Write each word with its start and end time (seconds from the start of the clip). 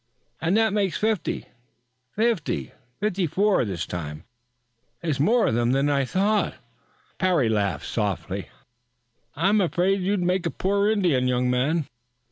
"And 0.41 0.57
that 0.57 0.73
makes 0.73 0.97
fifty 0.97 1.45
fifty 2.15 2.71
fifty 2.99 3.27
four 3.27 3.63
this 3.65 3.85
time. 3.85 4.23
There's 5.01 5.19
more 5.19 5.45
of 5.45 5.53
them 5.53 5.73
than 5.73 5.91
I 5.91 6.05
thought." 6.05 6.55
Parry 7.19 7.49
laughed 7.49 7.85
softly. 7.85 8.49
"I'm 9.35 9.61
afraid 9.61 10.01
you'd 10.01 10.23
make 10.23 10.47
a 10.47 10.49
poor 10.49 10.89
Indian, 10.89 11.27
young 11.27 11.51
man. 11.51 11.85